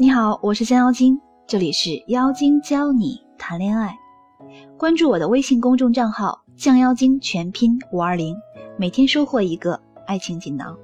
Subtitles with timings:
[0.00, 3.94] 你好，我是降妖精，这里是妖精教你谈恋爱。
[4.78, 8.34] 关注我的微信公众账号“降妖精”，全拼五二零，
[8.78, 10.74] 每天收获一个爱情锦囊。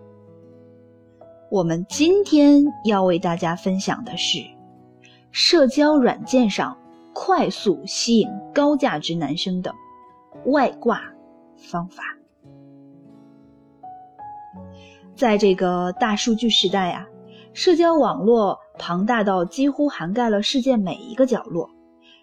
[1.51, 4.41] 我们今天要为大家分享的是
[5.31, 6.77] 社交软件上
[7.15, 9.75] 快速吸引高价值男生的
[10.45, 11.01] 外挂
[11.57, 12.03] 方法。
[15.15, 17.07] 在这个大数据时代啊，
[17.55, 21.71] 社交网络庞大到几乎涵盖了世界每一个角落，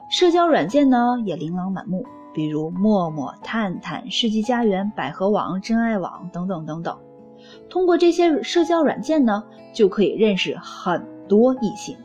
[0.09, 6.97] 社交软件呢也琳琅满目，比如陌陌、探探、世纪佳缘、百合网、真爱网等等等等。
[7.69, 11.97] 通过这些社交软件呢，就可以认识很多异性，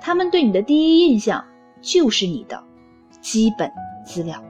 [0.00, 1.44] 他们对你的第一印象
[1.80, 2.62] 就是你的
[3.20, 3.72] 基本
[4.04, 4.42] 资料。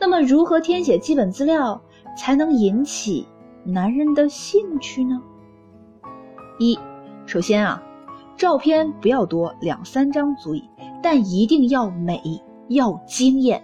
[0.00, 1.80] 那么，如何填写基本资料
[2.16, 3.28] 才能引起？
[3.64, 5.22] 男人的兴趣呢？
[6.58, 6.76] 一，
[7.26, 7.80] 首先啊，
[8.42, 10.68] 照片不要多，两三张足矣，
[11.00, 12.20] 但一定要美，
[12.66, 13.62] 要惊艳。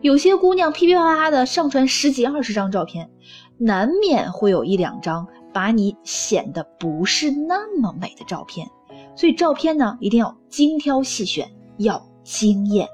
[0.00, 3.10] 有些姑娘噼噼啪啪的上传十几二十张照片，
[3.58, 8.66] 难免会有一两张把你显得不是那么美的照片。
[9.14, 12.88] 所以照片呢，一定要精挑细选，要惊艳。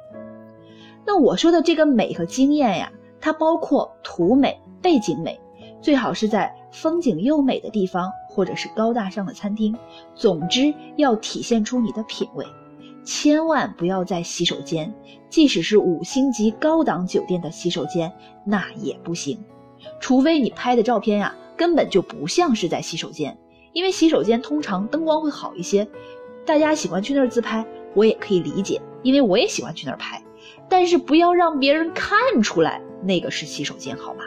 [1.07, 5.41] 那我说的这个美和惊艳呀，它包括图美、背景美。
[5.81, 9.75] 最好是在风景优美的地方，或者是高大上的餐厅。
[10.15, 12.45] 总之要体现出你的品味，
[13.05, 14.93] 千万不要在洗手间，
[15.31, 18.13] 即使是五星级高档酒店的洗手间，
[18.45, 19.39] 那也不行。
[20.01, 23.39] 除非你拍的照片呀，根本就不像是在洗手间，
[23.73, 25.87] 因为洗手间通常灯光会好一些，
[26.45, 30.21] 大家喜欢去那儿自拍，我也可以理解，因为我也喜欢去那儿拍。
[30.69, 34.25] 但是不要让别人看出来那个是洗手间，好吗？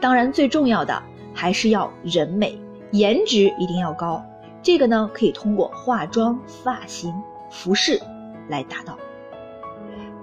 [0.00, 1.02] 当然，最重要的
[1.34, 2.58] 还是要人美，
[2.92, 4.24] 颜值一定要高。
[4.62, 7.12] 这个呢，可以通过化妆、发型、
[7.50, 8.00] 服饰
[8.48, 8.96] 来达到。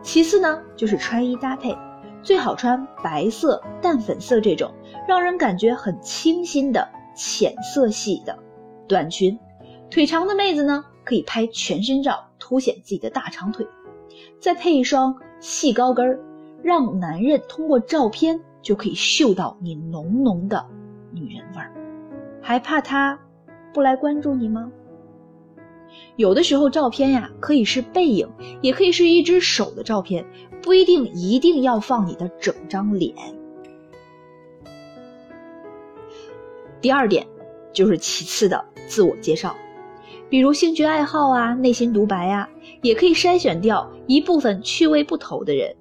[0.01, 1.77] 其次呢，就是穿衣搭配，
[2.23, 4.71] 最好穿白色、淡粉色这种
[5.07, 8.39] 让人感觉很清新的浅色系的
[8.87, 9.37] 短裙。
[9.89, 13.67] 腿长的妹子呢，可以拍全身照，凸显自己的大长腿，
[14.39, 16.19] 再配一双细高跟儿，
[16.63, 18.39] 让男人通过照片。
[18.63, 20.63] 就可以嗅到你浓浓的
[21.13, 21.71] 女人味儿，
[22.41, 23.19] 还怕他
[23.73, 24.71] 不来关注你吗？
[26.15, 28.29] 有的时候照片呀，可以是背影，
[28.61, 30.25] 也可以是一只手的照片，
[30.61, 33.13] 不一定一定要放你的整张脸。
[36.79, 37.27] 第二点
[37.73, 39.55] 就是其次的自我介绍，
[40.29, 42.49] 比如兴趣爱好啊、内心独白呀，
[42.81, 45.75] 也可以筛选掉一部分趣味不投的人，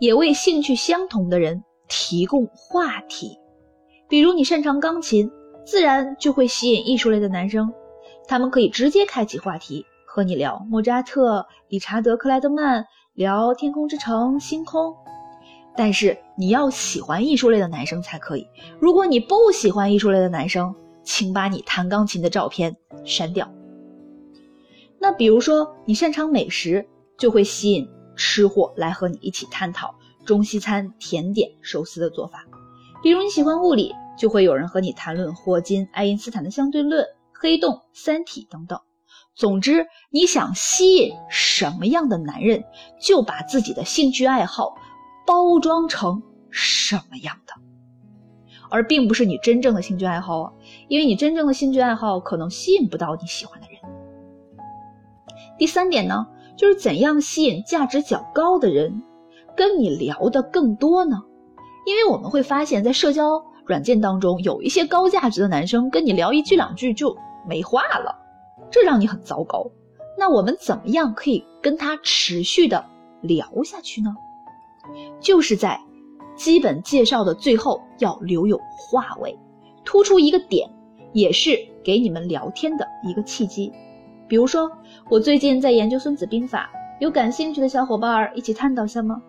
[0.00, 1.62] 也为兴趣相同的人。
[1.90, 3.37] 提供话题，
[4.08, 5.30] 比如你擅长钢琴，
[5.66, 7.70] 自然就会吸引艺术类的男生，
[8.26, 14.90] 他们可以直接开启话题和你聊莫扎特、理查德·克莱德曼，聊《天空之城》《星空》。
[15.76, 18.46] 但是你要喜欢艺术类的男生才可以，
[18.80, 23.46] 如果你不喜欢艺术类的男生，请把你弹钢琴的照片删掉。
[24.98, 26.88] 那比如说你擅长美食，
[27.18, 29.94] 就会吸引吃货来和你一起探讨。
[30.24, 32.44] 中西餐、甜点、寿司的做法，
[33.02, 38.80] 比如你喜欢物理，就会有人和你谈论霍金、爱因斯坦的相对论、黑洞、三体等等。
[39.34, 42.64] 总之，你想吸引什么样的男人，
[43.00, 44.74] 就把自己的兴趣爱好
[45.24, 47.52] 包装成什么样的，
[48.68, 50.52] 而并不是你真正的兴趣爱好啊，
[50.88, 53.78] 因为你真正的兴趣爱好可能吸引不到你喜欢的人。
[55.56, 56.26] 第三点呢，
[56.56, 59.02] 就是怎样吸引价值较高的人。
[59.56, 61.20] 跟你聊的更多呢，
[61.88, 67.16] 因为我们会发现，在社交软件当中，有一些高价值的男生跟你聊一句两句就
[67.48, 68.14] 没话了，
[68.70, 69.66] 这让你很糟糕。
[70.18, 72.84] 那我们怎么样可以跟他持续的
[73.22, 74.14] 聊下去呢？
[75.18, 75.80] 就是在
[76.36, 79.38] 基本介绍的最后要留有话尾，
[79.82, 80.68] 突出一个点，
[81.14, 83.72] 也是给你们聊天的一个契机。
[84.28, 84.70] 比如说，
[85.08, 86.70] 我最近在研究《孙子兵法》，
[87.02, 89.22] 有感兴趣的小伙伴一起探讨下吗？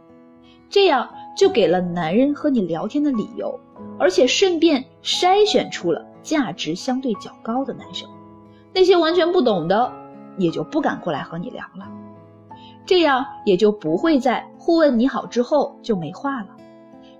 [0.69, 1.09] 这样
[1.39, 3.57] 就给了男人和你聊天的理由，
[3.97, 8.09] 而且顺便筛选出了价值相对较高的男生，
[8.73, 9.89] 那些完全不懂的
[10.37, 11.89] 也就不敢过来和你聊了。
[12.85, 16.49] 这样也就不会在互问你好之后就没话了。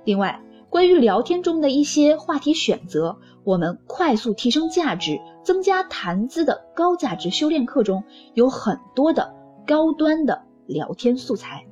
[0.03, 0.37] 另外，
[0.69, 9.33] 关于聊天中的一些话题选择，我们快速提升价值、增加谈资的高价值修炼课中有很多的
[9.65, 11.65] 高端的聊天素材，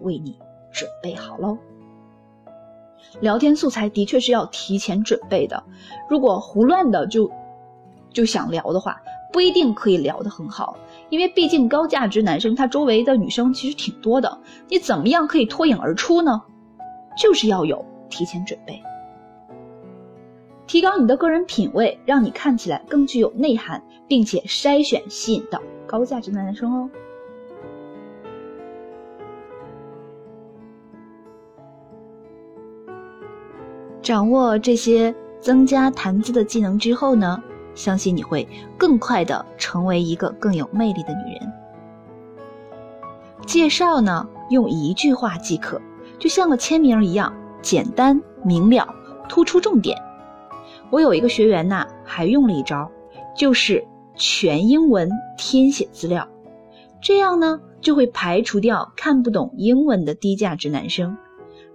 [0.00, 0.36] 为你。
[0.70, 1.56] 准备好喽！
[3.20, 5.62] 聊天素材的确是要提前准备的，
[6.08, 7.30] 如果胡乱的就
[8.12, 9.00] 就想聊的话，
[9.32, 10.76] 不一定可以聊得很好，
[11.10, 16.42] 因为毕竟高价值男生他周围的女生其实挺多的，你怎么样可以脱颖而出呢？
[17.16, 18.82] 就是要有提前准备，
[20.66, 26.90] 提高你的个人品味，让你看起来更具有内涵，并且筛选吸引到高价值的男生哦。
[34.04, 37.42] 掌握这些增加谈资的技能之后呢，
[37.74, 38.46] 相信你会
[38.76, 41.52] 更快的成为一个更有魅力的女人。
[43.46, 45.80] 介绍呢，用一句话即可，
[46.18, 48.86] 就像个签名一样，简单明了，
[49.26, 49.96] 突出重点。
[50.90, 52.90] 我有一个学员呐，还用了一招，
[53.34, 53.82] 就是
[54.16, 56.28] 全英文填写资料，
[57.00, 61.16] 这样呢，就会排除掉看不懂英文的低价值男生。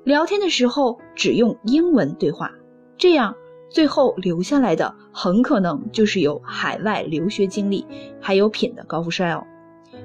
[0.03, 2.51] 聊天的时候只用英文对话，
[2.97, 3.35] 这样
[3.69, 7.85] 最后留下来的很可能就是有海外留学经历
[8.19, 9.45] 还有品的高富帅哦。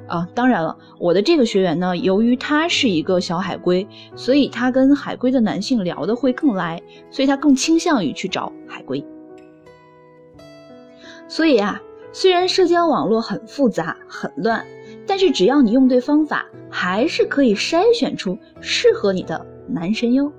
[0.07, 9.03] 啊，当然了，我的这个学员呢，由于他是一个小海归，所以他跟海归的男性聊的会更来，所以他更倾向于去找海归。
[11.27, 11.81] 所以啊，
[12.13, 14.67] 虽然社交网络很复杂很乱，
[15.07, 19.47] 但是只要你用对方法，还是可以筛选出适合你的。
[19.69, 20.33] 男神哟，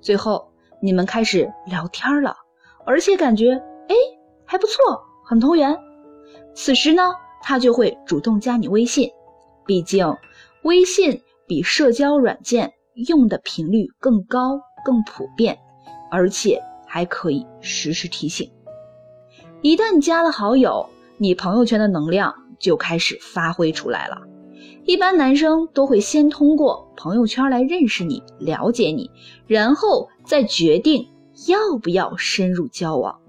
[0.00, 0.50] 最后
[0.80, 2.36] 你们开始聊天了，
[2.84, 3.52] 而且感觉
[3.88, 3.94] 哎
[4.44, 5.76] 还不错，很投缘。
[6.54, 7.02] 此时呢，
[7.42, 9.10] 他就会主动加你微信，
[9.64, 10.16] 毕竟
[10.62, 15.58] 微信比社交软件用的频率更高、更普遍，
[16.10, 18.50] 而且还可以实时提醒。
[19.62, 24.20] 一旦加了好友，你朋友圈的能量就开始发挥出来了。
[24.88, 29.10] 一般男生都会先通过朋友圈来认识你、了解你，
[29.46, 31.06] 然后再决定
[31.46, 33.20] 要不要深入交往。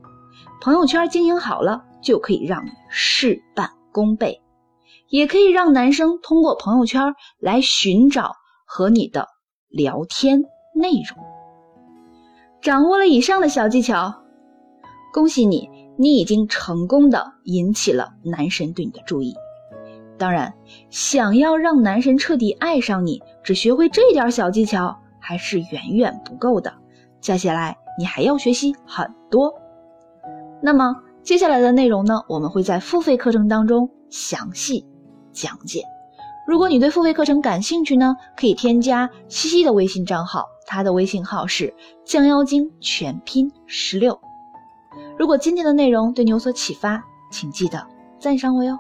[0.61, 4.41] 朋友圈经营好了，就可以让你事半功倍，
[5.09, 9.27] 也可以让男生通过朋友圈来寻找和你的
[9.67, 11.21] 聊天内容。
[12.61, 14.23] 掌握了以上的小技巧，
[15.13, 19.33] 恭喜你，你已经成功的引起了男神对你的注意。
[20.19, 20.53] 当然，
[20.89, 26.71] 想要让男神彻底爱上你，只学会这点小技巧还是远远不够的。
[27.21, 29.53] 接下来你还要学习很多。
[30.61, 30.93] 那么
[31.23, 34.85] 接下来的内容呢，我们会在付费课程当中详细
[35.31, 35.81] 讲解。
[36.45, 41.73] 如果你对付费课程感兴趣呢，可以添加西西的微信账号，他的微信号是
[42.03, 44.19] 降妖精全拼十六。
[45.17, 47.85] 如果今天的内容对你有所启发，请记得
[48.19, 48.77] 赞赏我哟。